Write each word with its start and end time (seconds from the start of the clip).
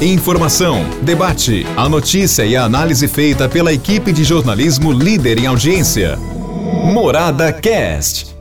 Informação, 0.00 0.84
debate, 1.00 1.66
a 1.76 1.88
notícia 1.88 2.44
e 2.44 2.54
a 2.54 2.64
análise 2.64 3.08
feita 3.08 3.48
pela 3.48 3.72
equipe 3.72 4.12
de 4.12 4.22
jornalismo 4.24 4.92
líder 4.92 5.38
em 5.38 5.46
audiência. 5.46 6.16
Morada 6.92 7.52
Cast. 7.52 8.36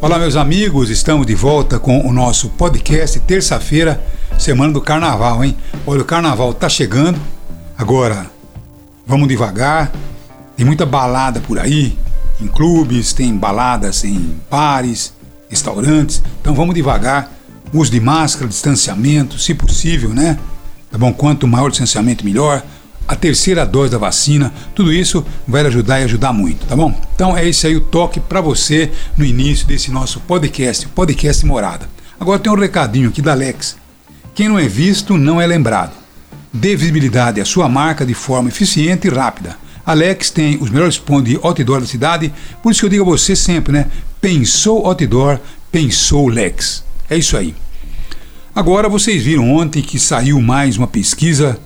Olá, 0.00 0.18
meus 0.18 0.36
amigos, 0.36 0.90
estamos 0.90 1.26
de 1.26 1.34
volta 1.34 1.78
com 1.78 2.06
o 2.06 2.12
nosso 2.12 2.50
podcast 2.50 3.20
terça-feira, 3.20 4.02
semana 4.36 4.72
do 4.72 4.80
carnaval, 4.80 5.44
hein? 5.44 5.56
Olha, 5.86 6.02
o 6.02 6.04
carnaval 6.04 6.52
tá 6.52 6.68
chegando, 6.68 7.20
agora 7.78 8.26
vamos 9.06 9.28
devagar, 9.28 9.92
tem 10.56 10.66
muita 10.66 10.84
balada 10.84 11.40
por 11.40 11.58
aí, 11.58 11.96
em 12.40 12.48
clubes, 12.48 13.12
tem 13.12 13.34
baladas 13.36 14.02
em 14.02 14.38
bares, 14.50 15.14
restaurantes, 15.48 16.20
então 16.40 16.52
vamos 16.52 16.74
devagar 16.74 17.37
uso 17.72 17.90
de 17.90 18.00
máscara, 18.00 18.48
distanciamento, 18.48 19.38
se 19.38 19.54
possível, 19.54 20.10
né? 20.10 20.38
Tá 20.90 20.98
bom? 20.98 21.12
Quanto 21.12 21.46
maior 21.46 21.66
o 21.66 21.70
distanciamento, 21.70 22.24
melhor. 22.24 22.62
A 23.06 23.16
terceira 23.16 23.64
dose 23.64 23.90
da 23.90 23.96
vacina, 23.96 24.52
tudo 24.74 24.92
isso 24.92 25.24
vai 25.46 25.64
ajudar 25.66 26.00
e 26.00 26.04
ajudar 26.04 26.30
muito, 26.30 26.66
tá 26.66 26.76
bom? 26.76 26.94
Então 27.14 27.34
é 27.34 27.48
esse 27.48 27.66
aí 27.66 27.74
o 27.74 27.80
toque 27.80 28.20
para 28.20 28.42
você 28.42 28.90
no 29.16 29.24
início 29.24 29.66
desse 29.66 29.90
nosso 29.90 30.20
podcast, 30.20 30.86
podcast 30.88 31.46
Morada. 31.46 31.88
Agora 32.20 32.38
tem 32.38 32.52
um 32.52 32.54
recadinho 32.54 33.08
aqui 33.08 33.22
da 33.22 33.32
Alex. 33.32 33.76
Quem 34.34 34.46
não 34.46 34.58
é 34.58 34.68
visto 34.68 35.16
não 35.16 35.40
é 35.40 35.46
lembrado. 35.46 35.92
Dê 36.52 36.76
visibilidade 36.76 37.40
à 37.40 37.46
sua 37.46 37.66
marca 37.66 38.04
de 38.04 38.12
forma 38.12 38.50
eficiente 38.50 39.06
e 39.06 39.10
rápida. 39.10 39.56
Alex 39.86 40.30
tem 40.30 40.58
os 40.60 40.68
melhores 40.68 40.98
pontos 40.98 41.30
de 41.30 41.40
outdoor 41.42 41.80
da 41.80 41.86
cidade, 41.86 42.30
por 42.62 42.72
isso 42.72 42.80
que 42.80 42.86
eu 42.86 42.90
digo 42.90 43.04
a 43.04 43.16
você 43.16 43.34
sempre, 43.34 43.72
né? 43.72 43.86
Pensou 44.20 44.86
outdoor, 44.86 45.40
pensou 45.72 46.28
Lex. 46.28 46.84
É 47.10 47.16
isso 47.16 47.36
aí. 47.36 47.54
Agora 48.54 48.88
vocês 48.88 49.22
viram 49.22 49.54
ontem 49.54 49.80
que 49.80 49.98
saiu 49.98 50.40
mais 50.42 50.76
uma 50.76 50.86
pesquisa, 50.86 51.58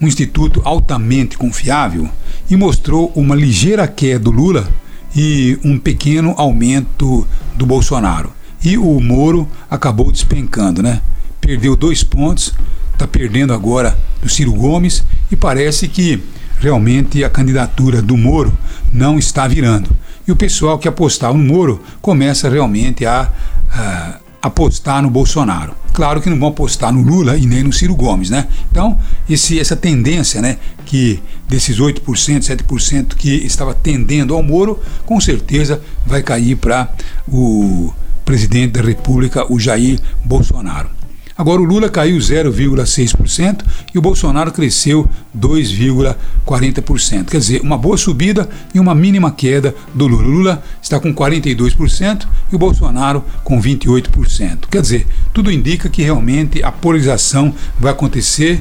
um 0.00 0.06
instituto 0.06 0.62
altamente 0.64 1.36
confiável, 1.36 2.08
e 2.48 2.56
mostrou 2.56 3.12
uma 3.14 3.34
ligeira 3.34 3.86
queda 3.86 4.20
do 4.20 4.30
Lula 4.30 4.68
e 5.14 5.58
um 5.64 5.78
pequeno 5.78 6.34
aumento 6.38 7.26
do 7.54 7.66
Bolsonaro. 7.66 8.32
E 8.64 8.78
o 8.78 9.00
Moro 9.00 9.48
acabou 9.70 10.10
despencando, 10.10 10.82
né? 10.82 11.02
Perdeu 11.40 11.76
dois 11.76 12.02
pontos, 12.02 12.54
está 12.92 13.06
perdendo 13.06 13.52
agora 13.52 13.98
do 14.22 14.28
Ciro 14.28 14.52
Gomes 14.52 15.04
e 15.30 15.36
parece 15.36 15.86
que 15.86 16.22
realmente 16.60 17.22
a 17.22 17.30
candidatura 17.30 18.00
do 18.00 18.16
Moro 18.16 18.56
não 18.92 19.18
está 19.18 19.46
virando. 19.46 19.90
E 20.26 20.32
o 20.32 20.36
pessoal 20.36 20.78
que 20.78 20.88
apostava 20.88 21.36
no 21.36 21.44
Moro 21.44 21.82
começa 22.00 22.48
realmente 22.48 23.04
a, 23.04 23.30
a 23.70 24.20
apostar 24.48 25.02
no 25.02 25.10
Bolsonaro. 25.10 25.74
Claro 25.92 26.20
que 26.20 26.30
não 26.30 26.38
vão 26.38 26.48
apostar 26.48 26.92
no 26.92 27.02
Lula 27.02 27.36
e 27.36 27.46
nem 27.46 27.62
no 27.62 27.72
Ciro 27.72 27.94
Gomes, 27.94 28.30
né? 28.30 28.46
Então, 28.70 28.98
esse, 29.28 29.58
essa 29.58 29.74
tendência, 29.74 30.40
né, 30.40 30.58
que 30.84 31.20
desses 31.48 31.78
8%, 31.78 32.00
7% 32.02 33.14
que 33.14 33.30
estava 33.30 33.74
tendendo 33.74 34.34
ao 34.34 34.42
Moro, 34.42 34.80
com 35.06 35.20
certeza 35.20 35.80
vai 36.06 36.22
cair 36.22 36.56
para 36.56 36.92
o 37.26 37.92
presidente 38.24 38.72
da 38.72 38.82
República, 38.82 39.50
o 39.50 39.58
Jair 39.58 39.98
Bolsonaro. 40.24 40.97
Agora 41.38 41.62
o 41.62 41.64
Lula 41.64 41.88
caiu 41.88 42.18
0,6% 42.18 43.64
e 43.94 43.98
o 43.98 44.02
Bolsonaro 44.02 44.50
cresceu 44.50 45.08
2,40%. 45.38 47.26
Quer 47.26 47.38
dizer, 47.38 47.60
uma 47.60 47.78
boa 47.78 47.96
subida 47.96 48.48
e 48.74 48.80
uma 48.80 48.92
mínima 48.92 49.30
queda 49.30 49.72
do 49.94 50.08
Lula. 50.08 50.24
O 50.24 50.30
Lula 50.30 50.62
está 50.82 50.98
com 50.98 51.14
42% 51.14 52.26
e 52.50 52.56
o 52.56 52.58
Bolsonaro 52.58 53.24
com 53.44 53.62
28%. 53.62 54.66
Quer 54.68 54.82
dizer, 54.82 55.06
tudo 55.32 55.52
indica 55.52 55.88
que 55.88 56.02
realmente 56.02 56.60
a 56.60 56.72
polarização 56.72 57.54
vai 57.78 57.92
acontecer 57.92 58.60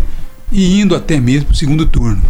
e 0.52 0.80
indo 0.80 0.96
até 0.96 1.20
mesmo 1.20 1.46
para 1.46 1.54
o 1.54 1.58
segundo 1.58 1.84
turno. 1.88 2.22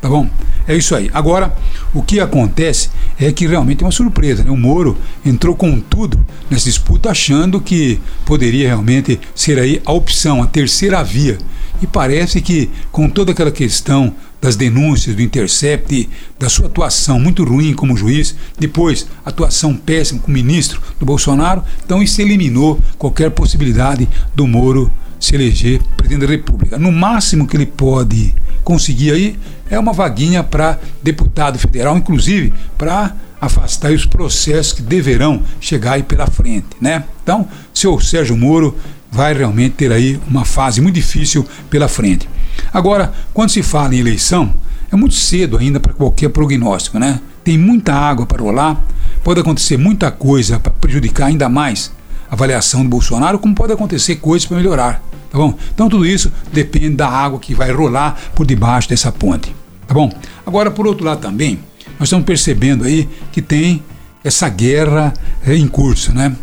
Tá 0.00 0.08
bom? 0.08 0.28
É 0.68 0.76
isso 0.76 0.94
aí. 0.94 1.10
Agora, 1.14 1.56
o 1.94 2.02
que 2.02 2.20
acontece 2.20 2.90
é 3.18 3.32
que 3.32 3.46
realmente 3.46 3.82
é 3.82 3.86
uma 3.86 3.92
surpresa. 3.92 4.44
Né? 4.44 4.50
O 4.50 4.56
Moro 4.56 4.96
entrou 5.24 5.54
com 5.54 5.80
tudo 5.80 6.18
nessa 6.50 6.66
disputa, 6.66 7.10
achando 7.10 7.60
que 7.60 8.00
poderia 8.24 8.68
realmente 8.68 9.18
ser 9.34 9.58
aí 9.58 9.80
a 9.84 9.92
opção, 9.92 10.42
a 10.42 10.46
terceira 10.46 11.02
via. 11.02 11.38
E 11.80 11.86
parece 11.86 12.40
que, 12.40 12.70
com 12.90 13.08
toda 13.08 13.32
aquela 13.32 13.50
questão 13.50 14.14
das 14.40 14.56
denúncias 14.56 15.16
do 15.16 15.22
Intercept, 15.22 16.08
da 16.38 16.48
sua 16.48 16.66
atuação 16.66 17.18
muito 17.18 17.44
ruim 17.44 17.74
como 17.74 17.96
juiz, 17.96 18.36
depois 18.58 19.06
atuação 19.24 19.74
péssima 19.74 20.20
como 20.20 20.36
ministro 20.36 20.80
do 21.00 21.06
Bolsonaro, 21.06 21.62
então 21.84 22.02
isso 22.02 22.20
eliminou 22.20 22.80
qualquer 22.98 23.30
possibilidade 23.30 24.08
do 24.34 24.46
Moro 24.46 24.90
se 25.18 25.34
eleger 25.34 25.80
presidente 25.96 26.26
da 26.26 26.32
República. 26.32 26.78
No 26.78 26.92
máximo 26.92 27.46
que 27.46 27.56
ele 27.56 27.66
pode 27.66 28.34
conseguir 28.62 29.12
aí 29.12 29.38
é 29.70 29.78
uma 29.78 29.92
vaguinha 29.92 30.42
para 30.42 30.78
deputado 31.02 31.58
federal, 31.58 31.96
inclusive 31.96 32.52
para 32.76 33.14
afastar 33.40 33.92
os 33.92 34.06
processos 34.06 34.72
que 34.72 34.82
deverão 34.82 35.42
chegar 35.60 35.92
aí 35.92 36.02
pela 36.02 36.26
frente, 36.26 36.68
né? 36.80 37.04
Então, 37.22 37.48
seu 37.72 38.00
Sérgio 38.00 38.36
Moro 38.36 38.76
vai 39.10 39.34
realmente 39.34 39.74
ter 39.74 39.92
aí 39.92 40.20
uma 40.28 40.44
fase 40.44 40.80
muito 40.80 40.94
difícil 40.94 41.46
pela 41.70 41.88
frente. 41.88 42.28
Agora, 42.72 43.12
quando 43.32 43.50
se 43.50 43.62
fala 43.62 43.94
em 43.94 43.98
eleição, 43.98 44.54
é 44.90 44.96
muito 44.96 45.14
cedo 45.14 45.56
ainda 45.56 45.80
para 45.80 45.92
qualquer 45.92 46.28
prognóstico, 46.30 46.98
né? 46.98 47.20
Tem 47.44 47.58
muita 47.58 47.94
água 47.94 48.26
para 48.26 48.42
rolar, 48.42 48.82
pode 49.22 49.40
acontecer 49.40 49.76
muita 49.76 50.10
coisa 50.10 50.58
para 50.58 50.72
prejudicar 50.72 51.26
ainda 51.26 51.48
mais 51.48 51.92
avaliação 52.30 52.82
do 52.82 52.88
Bolsonaro, 52.88 53.38
como 53.38 53.54
pode 53.54 53.72
acontecer 53.72 54.16
coisas 54.16 54.46
para 54.46 54.56
melhorar. 54.56 55.02
Tá 55.30 55.38
bom? 55.38 55.54
Então 55.74 55.88
tudo 55.88 56.06
isso 56.06 56.32
depende 56.52 56.90
da 56.90 57.08
água 57.08 57.38
que 57.38 57.54
vai 57.54 57.70
rolar 57.70 58.18
por 58.34 58.46
debaixo 58.46 58.88
dessa 58.88 59.10
ponte. 59.12 59.54
Tá 59.86 59.94
bom? 59.94 60.10
Agora, 60.44 60.70
por 60.70 60.86
outro 60.86 61.04
lado 61.04 61.20
também, 61.20 61.58
nós 61.98 62.08
estamos 62.08 62.24
percebendo 62.24 62.84
aí 62.84 63.08
que 63.32 63.40
tem 63.40 63.82
essa 64.22 64.48
guerra 64.48 65.14
eh, 65.46 65.54
em 65.56 65.68
curso, 65.68 66.12
né? 66.12 66.34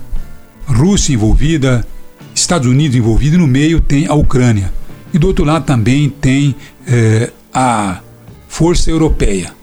Rússia 0.66 1.14
envolvida, 1.14 1.86
Estados 2.34 2.68
Unidos 2.68 2.96
envolvido, 2.96 3.36
e 3.36 3.40
no 3.40 3.48
meio 3.48 3.82
tem 3.82 4.08
a 4.08 4.14
Ucrânia. 4.14 4.72
E 5.14 5.20
do 5.20 5.28
outro 5.28 5.44
lado 5.44 5.66
também 5.66 6.10
tem 6.10 6.56
eh, 6.88 7.32
a 7.54 8.00
Força 8.48 8.90
Europeia, 8.90 9.54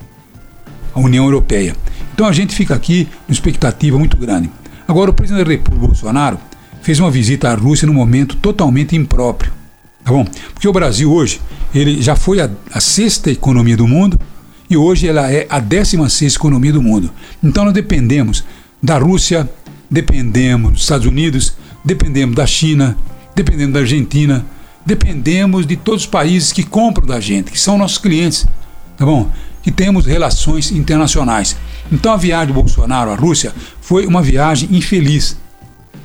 a 0.95 1.01
União 1.01 1.25
Europeia. 1.25 1.75
Então 2.13 2.27
a 2.27 2.33
gente 2.33 2.55
fica 2.55 2.75
aqui 2.75 3.09
numa 3.27 3.33
expectativa 3.33 3.99
muito 3.99 4.17
grande. 4.17 4.51
Agora, 4.91 5.13
o 5.13 5.15
presidente 5.15 5.45
da 5.45 5.51
República, 5.53 5.87
Bolsonaro, 5.87 6.37
fez 6.83 6.99
uma 6.99 7.13
visita 7.13 7.49
à 7.49 7.55
Rússia 7.55 7.87
num 7.87 7.95
momento 7.95 8.35
totalmente 8.35 8.97
impróprio. 8.97 9.53
Tá 10.03 10.11
bom? 10.11 10.27
Porque 10.53 10.67
o 10.67 10.73
Brasil 10.73 11.13
hoje, 11.13 11.41
ele 11.73 12.03
já 12.03 12.17
foi 12.17 12.41
a, 12.41 12.51
a 12.73 12.81
sexta 12.81 13.31
economia 13.31 13.77
do 13.77 13.87
mundo 13.87 14.19
e 14.69 14.77
hoje 14.77 15.07
ela 15.07 15.31
é 15.31 15.47
a 15.49 15.61
décima 15.61 16.09
sexta 16.09 16.41
economia 16.41 16.73
do 16.73 16.83
mundo. 16.83 17.09
Então 17.41 17.65
nós 17.65 17.73
dependemos 17.73 18.43
da 18.83 18.99
Rússia, 18.99 19.49
dependemos 19.89 20.73
dos 20.73 20.83
Estados 20.83 21.07
Unidos, 21.07 21.55
dependemos 21.85 22.35
da 22.35 22.45
China, 22.45 22.97
dependemos 23.33 23.75
da 23.75 23.81
Argentina, 23.81 24.45
dependemos 24.85 25.69
de 25.69 25.77
todos 25.77 26.01
os 26.01 26.09
países 26.09 26.51
que 26.51 26.65
compram 26.65 27.07
da 27.07 27.21
gente, 27.21 27.53
que 27.53 27.61
são 27.61 27.79
nossos 27.79 27.99
clientes, 27.99 28.45
tá 28.97 29.07
bom? 29.07 29.31
Que 29.63 29.71
temos 29.71 30.05
relações 30.05 30.73
internacionais. 30.73 31.57
Então 31.91 32.13
a 32.13 32.17
viagem 32.17 32.49
do 32.49 32.55
Bolsonaro 32.55 33.11
à 33.11 33.15
Rússia 33.15 33.53
foi 33.81 34.07
uma 34.07 34.23
viagem 34.23 34.69
infeliz. 34.73 35.37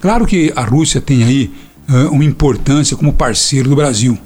Claro 0.02 0.26
que 0.26 0.52
a 0.56 0.64
Rússia 0.64 1.02
tem 1.02 1.24
aí 1.24 1.52
uh, 1.90 2.12
uma 2.12 2.24
importância 2.24 2.98
como 2.98 3.14
parceiro 3.14 3.70
do 3.70 3.76
Brasil. 3.76 4.18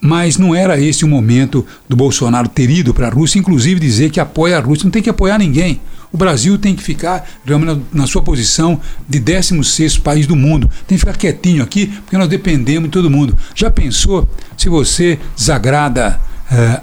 Mas 0.00 0.36
não 0.36 0.54
era 0.54 0.78
esse 0.78 1.04
o 1.04 1.08
momento 1.08 1.66
do 1.88 1.96
Bolsonaro 1.96 2.48
ter 2.48 2.68
ido 2.68 2.92
para 2.92 3.06
a 3.06 3.10
Rússia, 3.10 3.38
inclusive 3.38 3.80
dizer 3.80 4.10
que 4.10 4.20
apoia 4.20 4.58
a 4.58 4.60
Rússia. 4.60 4.84
Não 4.84 4.90
tem 4.90 5.02
que 5.02 5.08
apoiar 5.08 5.38
ninguém. 5.38 5.80
O 6.12 6.16
Brasil 6.16 6.58
tem 6.58 6.76
que 6.76 6.82
ficar 6.82 7.26
realmente 7.44 7.82
na 7.92 8.06
sua 8.06 8.22
posição 8.22 8.80
de 9.08 9.18
16 9.18 9.98
país 9.98 10.26
do 10.26 10.36
mundo. 10.36 10.70
Tem 10.86 10.96
que 10.96 11.00
ficar 11.00 11.16
quietinho 11.16 11.62
aqui, 11.62 11.86
porque 11.86 12.18
nós 12.18 12.28
dependemos 12.28 12.88
de 12.88 12.92
todo 12.92 13.10
mundo. 13.10 13.36
Já 13.54 13.70
pensou 13.70 14.28
se 14.56 14.68
você 14.68 15.18
desagrada 15.34 16.20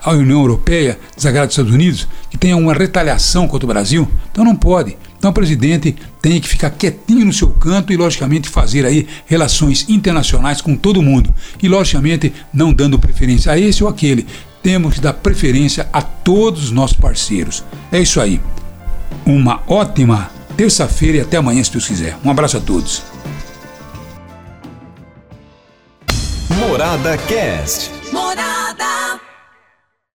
a 0.03 0.11
União 0.11 0.39
Europeia, 0.39 0.99
desagrada 1.15 1.47
os 1.47 1.53
Estados 1.53 1.73
Unidos, 1.73 2.07
que 2.29 2.37
tenha 2.37 2.57
uma 2.57 2.73
retaliação 2.73 3.47
contra 3.47 3.65
o 3.65 3.69
Brasil? 3.73 4.07
Então 4.31 4.43
não 4.43 4.55
pode. 4.55 4.97
Então 5.17 5.29
o 5.29 5.33
presidente 5.33 5.95
tem 6.21 6.41
que 6.41 6.47
ficar 6.47 6.71
quietinho 6.71 7.25
no 7.25 7.33
seu 7.33 7.49
canto 7.49 7.93
e, 7.93 7.97
logicamente, 7.97 8.49
fazer 8.49 8.85
aí 8.85 9.07
relações 9.27 9.87
internacionais 9.87 10.61
com 10.61 10.75
todo 10.75 11.01
mundo. 11.01 11.33
E, 11.61 11.67
logicamente, 11.67 12.33
não 12.51 12.73
dando 12.73 12.97
preferência 12.97 13.51
a 13.51 13.59
esse 13.59 13.83
ou 13.83 13.89
aquele. 13.89 14.25
Temos 14.63 14.95
que 14.95 15.01
dar 15.01 15.13
preferência 15.13 15.87
a 15.93 16.01
todos 16.01 16.65
os 16.65 16.71
nossos 16.71 16.97
parceiros. 16.97 17.63
É 17.91 17.99
isso 17.99 18.19
aí. 18.19 18.41
Uma 19.25 19.61
ótima 19.67 20.31
terça-feira 20.57 21.17
e 21.17 21.21
até 21.21 21.37
amanhã, 21.37 21.63
se 21.63 21.71
Deus 21.71 21.87
quiser. 21.87 22.17
Um 22.25 22.31
abraço 22.31 22.57
a 22.57 22.59
todos. 22.59 23.03
Morada 26.49 27.17
Cast. 27.27 27.91
Morada. 28.11 28.50